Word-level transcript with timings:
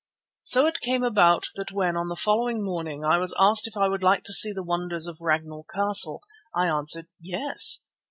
So 0.41 0.65
it 0.65 0.79
came 0.81 1.03
about 1.03 1.45
that 1.57 1.71
when, 1.71 1.95
on 1.95 2.07
the 2.07 2.15
following 2.15 2.63
morning, 2.63 3.05
I 3.05 3.19
was 3.19 3.35
asked 3.39 3.67
if 3.67 3.77
I 3.77 3.87
would 3.87 4.01
like 4.01 4.23
to 4.23 4.33
see 4.33 4.51
the 4.51 4.63
wonders 4.63 5.05
of 5.05 5.21
Ragnall 5.21 5.67
Castle, 5.71 6.23
I 6.55 6.65
answered 6.65 7.05
"Yes." 7.19 7.85